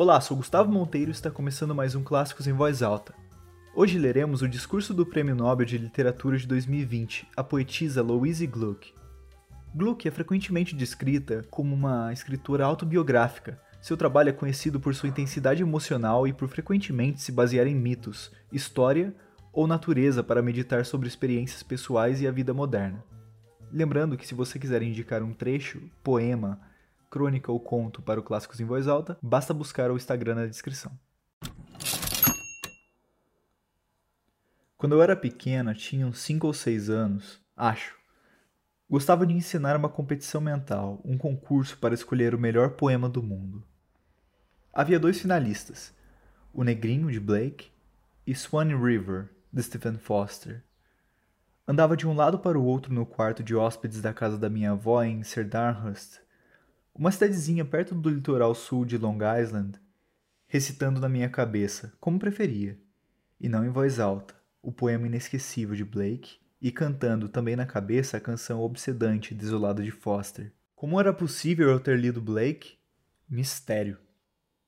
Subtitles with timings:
[0.00, 3.12] Olá, sou Gustavo Monteiro e está começando mais um Clássicos em Voz Alta.
[3.74, 8.94] Hoje leremos o discurso do Prêmio Nobel de Literatura de 2020, a poetisa Louise Gluck.
[9.74, 13.60] Gluck é frequentemente descrita como uma escritora autobiográfica.
[13.82, 18.30] Seu trabalho é conhecido por sua intensidade emocional e por frequentemente se basear em mitos,
[18.52, 19.12] história
[19.52, 23.02] ou natureza para meditar sobre experiências pessoais e a vida moderna.
[23.72, 26.67] Lembrando que se você quiser indicar um trecho, poema,
[27.10, 30.92] crônica ou conto para o Clássicos em Voz Alta, basta buscar o Instagram na descrição.
[34.76, 37.96] Quando eu era pequena, tinha uns 5 ou 6 anos, acho.
[38.88, 43.64] Gostava de ensinar uma competição mental, um concurso para escolher o melhor poema do mundo.
[44.72, 45.92] Havia dois finalistas,
[46.54, 47.72] O Negrinho, de Blake,
[48.24, 50.62] e Swan River, de Stephen Foster.
[51.66, 54.70] Andava de um lado para o outro no quarto de hóspedes da casa da minha
[54.70, 56.20] avó em Cedarhurst,
[56.98, 59.78] uma cidadezinha perto do litoral sul de Long Island,
[60.48, 62.76] recitando na minha cabeça, como preferia,
[63.40, 68.16] e não em voz alta, o poema inesquecível de Blake e cantando também na cabeça
[68.16, 70.52] a canção obsedante e desolada de Foster.
[70.74, 72.76] Como era possível eu ter lido Blake?
[73.30, 73.96] Mistério.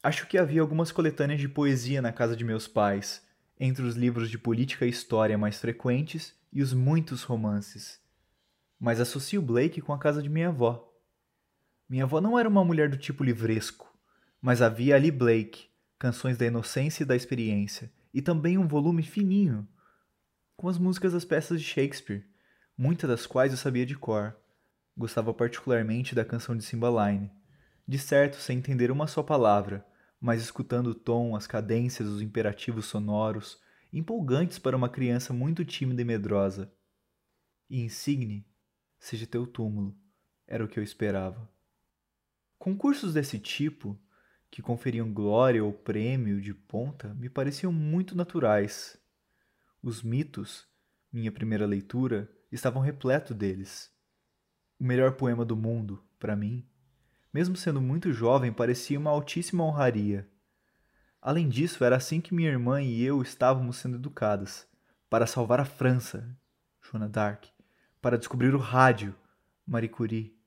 [0.00, 3.26] Acho que havia algumas coletâneas de poesia na casa de meus pais,
[3.58, 8.00] entre os livros de política e história mais frequentes e os muitos romances.
[8.78, 10.91] Mas associo Blake com a casa de minha avó,
[11.88, 13.92] minha avó não era uma mulher do tipo livresco,
[14.40, 19.68] mas havia ali Blake, canções da inocência e da experiência, e também um volume fininho,
[20.56, 22.24] com as músicas das peças de Shakespeare,
[22.76, 24.36] muitas das quais eu sabia de cor.
[24.96, 27.30] Gostava particularmente da canção de Cymbeline,
[27.86, 29.86] de certo sem entender uma só palavra,
[30.20, 33.60] mas escutando o tom, as cadências, os imperativos sonoros,
[33.92, 36.72] empolgantes para uma criança muito tímida e medrosa.
[37.68, 38.46] E insigne,
[38.98, 39.96] seja teu túmulo,
[40.46, 41.51] era o que eu esperava.
[42.62, 44.00] Concursos desse tipo,
[44.48, 48.96] que conferiam glória ou prêmio de ponta, me pareciam muito naturais.
[49.82, 50.64] Os mitos,
[51.12, 53.90] minha primeira leitura, estavam repletos deles.
[54.78, 56.64] O melhor poema do mundo, para mim,
[57.34, 60.30] mesmo sendo muito jovem, parecia uma altíssima honraria.
[61.20, 64.68] Além disso, era assim que minha irmã e eu estávamos sendo educadas,
[65.10, 66.32] para salvar a França,
[66.80, 67.48] Joana d'Arc,
[68.00, 69.12] para descobrir o rádio,
[69.66, 70.40] Marie Curie,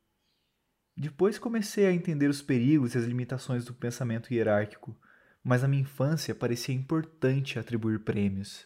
[0.98, 4.96] depois comecei a entender os perigos e as limitações do pensamento hierárquico,
[5.44, 8.66] mas na minha infância parecia importante atribuir prêmios.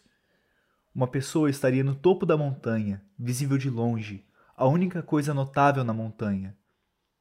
[0.94, 4.24] Uma pessoa estaria no topo da montanha, visível de longe,
[4.56, 6.56] a única coisa notável na montanha.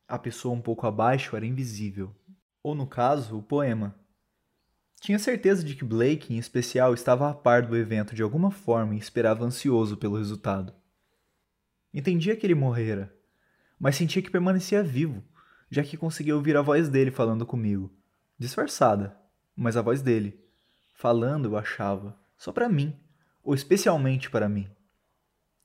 [0.08, 2.16] A pessoa um pouco abaixo era invisível.
[2.62, 3.96] Ou, no caso, o poema.
[5.00, 8.94] Tinha certeza de que Blake, em especial, estava a par do evento de alguma forma
[8.94, 10.74] e esperava ansioso pelo resultado.
[11.94, 13.16] Entendia que ele morrera,
[13.79, 15.23] mas sentia que permanecia vivo,
[15.72, 17.91] já que conseguia ouvir a voz dele falando comigo.
[18.38, 19.17] Disfarçada,
[19.56, 20.40] mas a voz dele.
[20.94, 22.94] Falando, eu achava, só para mim,
[23.44, 24.69] ou especialmente para mim.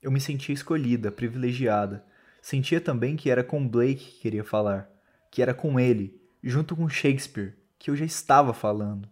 [0.01, 2.05] Eu me sentia escolhida, privilegiada.
[2.41, 4.89] Sentia também que era com Blake que queria falar,
[5.31, 9.09] que era com ele, junto com Shakespeare, que eu já estava falando.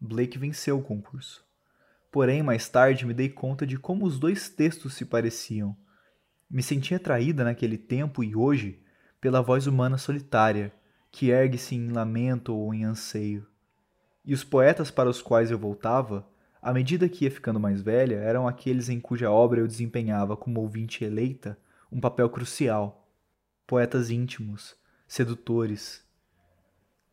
[0.00, 1.44] Blake venceu o concurso.
[2.10, 5.76] Porém, mais tarde me dei conta de como os dois textos se pareciam
[6.50, 8.82] me senti atraída naquele tempo e hoje
[9.20, 10.72] pela voz humana solitária,
[11.12, 13.46] que ergue-se em lamento ou em anseio.
[14.24, 16.28] E os poetas para os quais eu voltava,
[16.60, 20.60] à medida que ia ficando mais velha, eram aqueles em cuja obra eu desempenhava como
[20.60, 21.56] ouvinte eleita
[21.92, 23.08] um papel crucial.
[23.66, 24.74] Poetas íntimos,
[25.06, 26.04] sedutores,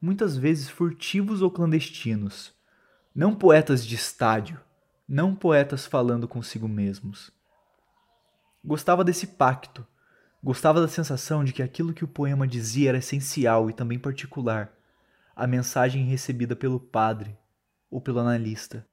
[0.01, 2.53] muitas vezes furtivos ou clandestinos,
[3.13, 4.59] não poetas de estádio,
[5.07, 7.36] não poetas falando consigo mesmos
[8.67, 9.87] Gostava desse pacto.
[10.43, 14.73] Gostava da sensação de que aquilo que o poema dizia era essencial e também particular,
[15.33, 17.37] a mensagem recebida pelo padre
[17.89, 18.85] ou pelo analista.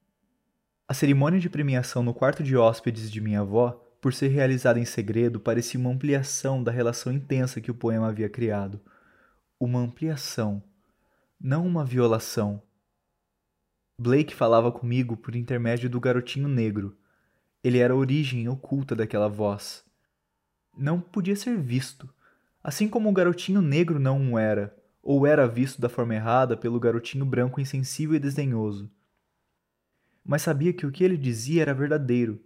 [0.87, 4.85] A cerimônia de premiação no quarto de hóspedes de minha avó, por ser realizada em
[4.85, 8.81] segredo, parecia uma ampliação da relação intensa que o poema havia criado.
[9.59, 10.63] Uma ampliação,
[11.41, 12.63] não uma violação.
[14.01, 16.97] Blake falava comigo por intermédio do garotinho negro,
[17.65, 19.83] ele era a origem oculta daquela voz.
[20.77, 22.07] Não podia ser visto,
[22.63, 26.79] assim como o garotinho negro não o era, ou era visto da forma errada pelo
[26.79, 28.91] garotinho branco insensível e desdenhoso.
[30.23, 32.39] Mas sabia que o que ele dizia era verdadeiro,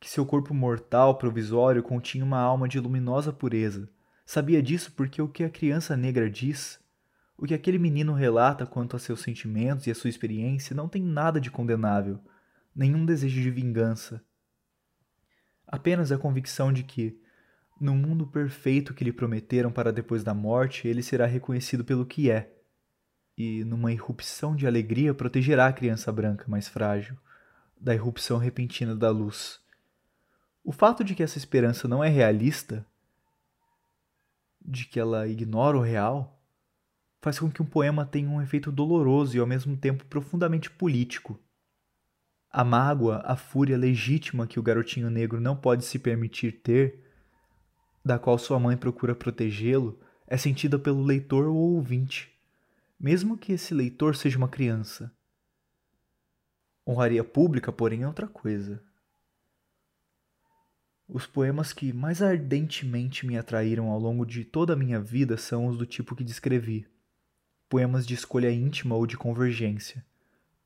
[0.00, 3.86] que seu corpo mortal provisório continha uma alma de luminosa pureza.
[4.24, 6.80] Sabia disso porque o que a criança negra diz,
[7.36, 11.02] o que aquele menino relata quanto a seus sentimentos e a sua experiência não tem
[11.02, 12.18] nada de condenável
[12.76, 14.22] nenhum desejo de vingança.
[15.66, 17.18] Apenas a convicção de que,
[17.80, 22.30] no mundo perfeito que lhe prometeram para depois da morte, ele será reconhecido pelo que
[22.30, 22.52] é.
[23.36, 27.16] e, numa irrupção de alegria, protegerá a criança branca mais frágil
[27.78, 29.60] da irrupção repentina da luz.
[30.64, 32.86] O fato de que essa esperança não é realista,
[34.60, 36.42] de que ela ignora o real,
[37.20, 41.38] faz com que um poema tenha um efeito doloroso e ao mesmo tempo profundamente político.
[42.50, 47.04] A mágoa, a fúria legítima que o garotinho negro não pode se permitir ter,
[48.04, 52.32] da qual sua mãe procura protegê-lo, é sentida pelo leitor ou ouvinte,
[52.98, 55.12] mesmo que esse leitor seja uma criança.
[56.86, 58.82] Honraria pública, porém, é outra coisa.
[61.08, 65.66] Os poemas que mais ardentemente me atraíram ao longo de toda a minha vida são
[65.66, 66.86] os do tipo que descrevi.
[67.68, 70.04] Poemas de escolha íntima ou de convergência.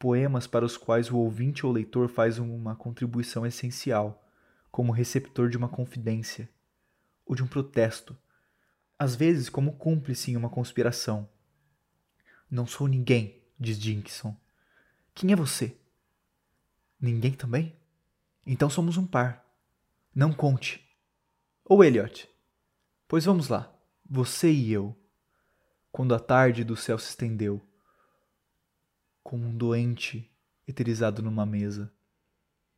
[0.00, 4.26] Poemas para os quais o ouvinte ou leitor faz uma contribuição essencial,
[4.70, 6.49] como receptor de uma confidência
[7.26, 8.17] ou de um protesto,
[8.99, 11.29] às vezes como cúmplice em uma conspiração.
[12.50, 14.35] Não sou ninguém, diz Dinkson.
[15.14, 15.76] Quem é você?
[16.99, 17.76] Ninguém também?
[18.47, 19.44] Então somos um par.
[20.14, 20.82] Não conte.
[21.62, 22.26] Ou Elliot.
[23.06, 23.70] Pois vamos lá,
[24.08, 24.97] você e eu.
[25.93, 27.61] Quando a tarde do céu se estendeu,
[29.30, 30.28] como um doente
[30.66, 31.88] eterizado numa mesa.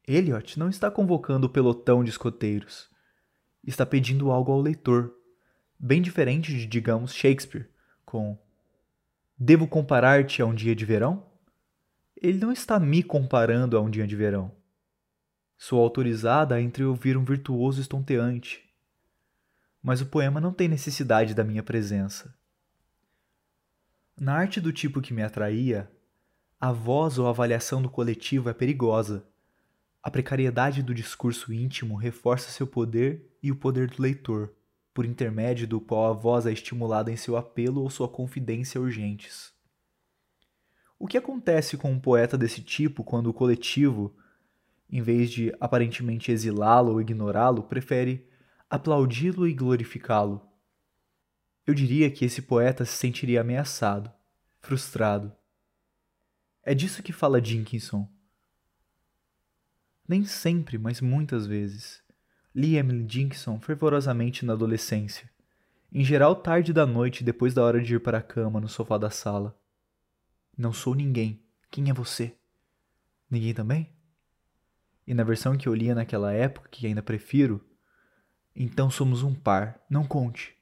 [0.06, 2.90] Elliot não está convocando o pelotão de escoteiros.
[3.64, 5.14] Está pedindo algo ao leitor,
[5.78, 7.70] bem diferente de, digamos, Shakespeare,
[8.04, 8.38] com
[9.38, 11.26] Devo comparar-te a um dia de verão?
[12.20, 14.54] ele não está me comparando a um dia de verão.
[15.56, 18.62] Sou autorizada a entreouvir um virtuoso estonteante.
[19.82, 22.36] Mas o poema não tem necessidade da minha presença.
[24.20, 25.90] Na arte do tipo que me atraía,
[26.64, 29.26] a voz ou a avaliação do coletivo é perigosa.
[30.00, 34.54] A precariedade do discurso íntimo reforça seu poder e o poder do leitor,
[34.94, 39.52] por intermédio do qual a voz é estimulada em seu apelo ou sua confidência urgentes.
[41.00, 44.14] O que acontece com um poeta desse tipo quando o coletivo,
[44.88, 48.30] em vez de aparentemente exilá-lo ou ignorá-lo, prefere
[48.70, 50.40] aplaudi-lo e glorificá-lo?
[51.66, 54.12] Eu diria que esse poeta se sentiria ameaçado,
[54.60, 55.32] frustrado.
[56.64, 58.08] É disso que fala Dinkinson.
[60.06, 62.02] Nem sempre, mas muitas vezes.
[62.54, 65.28] Li Emily Dinkinson fervorosamente na adolescência,
[65.90, 68.96] em geral tarde da noite depois da hora de ir para a cama no sofá
[68.96, 69.58] da sala.
[70.56, 71.42] Não sou ninguém.
[71.70, 72.36] Quem é você?
[73.30, 73.90] Ninguém também?
[75.06, 77.64] E na versão que eu lia naquela época, que ainda prefiro,
[78.54, 80.54] então somos um par, não conte.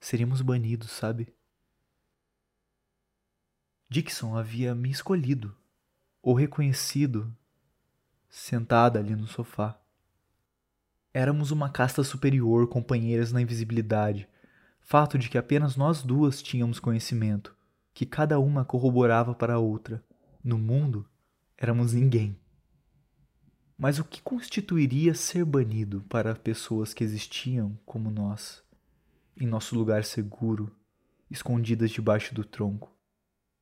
[0.00, 1.34] Seríamos banidos, sabe?
[3.94, 5.54] Dixon havia me escolhido,
[6.20, 7.32] ou reconhecido,
[8.28, 9.80] sentada ali no sofá.
[11.12, 14.28] Éramos uma casta superior, companheiras na invisibilidade,
[14.80, 17.54] fato de que apenas nós duas tínhamos conhecimento
[17.92, 20.04] que cada uma corroborava para a outra.
[20.42, 21.08] No mundo,
[21.56, 22.36] éramos ninguém.
[23.78, 28.60] Mas o que constituiria ser banido para pessoas que existiam como nós,
[29.36, 30.74] em nosso lugar seguro,
[31.30, 32.93] escondidas debaixo do tronco?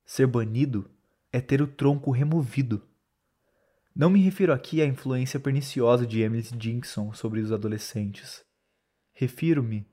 [0.04, 0.90] Ser banido
[1.32, 2.82] é ter o tronco removido.
[3.94, 8.44] Não me refiro aqui à influência perniciosa de Emily Dickinson sobre os adolescentes.
[9.12, 9.86] Refiro-me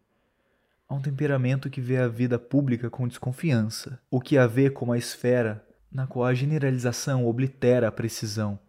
[0.87, 4.93] a um temperamento que vê a vida pública com desconfiança, o que a vê como
[4.93, 8.59] a esfera na qual a generalização oblitera a precisão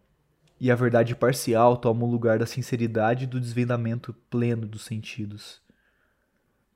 [0.59, 5.59] e a verdade parcial toma o lugar da sinceridade e do desvendamento pleno dos sentidos.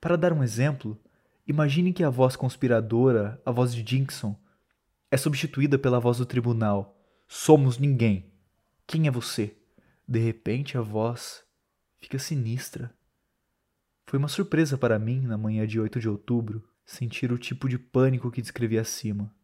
[0.00, 1.00] Para dar um exemplo,
[1.46, 4.36] imagine que a voz conspiradora, a voz de Dinkson,
[5.10, 7.00] é substituída pela voz do tribunal.
[7.28, 8.32] Somos ninguém.
[8.86, 9.56] Quem é você?
[10.06, 11.42] De repente a voz
[11.98, 12.94] fica sinistra.
[14.04, 17.78] Foi uma surpresa para mim, na manhã de 8 de outubro, sentir o tipo de
[17.78, 19.34] pânico que descrevi acima.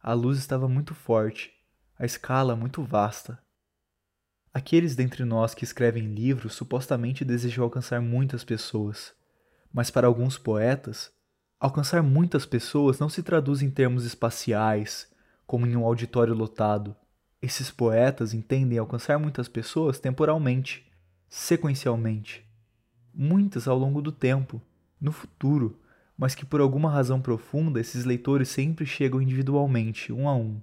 [0.00, 1.52] A luz estava muito forte,
[1.98, 3.42] a escala muito vasta.
[4.54, 9.12] Aqueles dentre nós que escrevem livros supostamente desejam alcançar muitas pessoas,
[9.72, 11.12] mas para alguns poetas,
[11.60, 15.10] alcançar muitas pessoas não se traduz em termos espaciais,
[15.46, 16.96] como em um auditório lotado.
[17.40, 20.90] Esses poetas entendem alcançar muitas pessoas temporalmente,
[21.28, 22.46] sequencialmente
[23.16, 24.60] muitas ao longo do tempo,
[25.00, 25.80] no futuro,
[26.18, 30.60] mas que por alguma razão profunda esses leitores sempre chegam individualmente, um a um.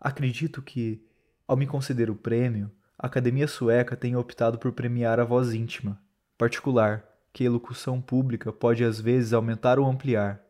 [0.00, 1.04] Acredito que,
[1.46, 6.00] ao me conceder o prêmio, a Academia Sueca tenha optado por premiar a voz íntima,
[6.38, 10.40] particular, que a locução pública pode às vezes aumentar ou ampliar,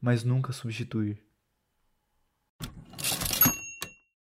[0.00, 1.22] mas nunca substituir.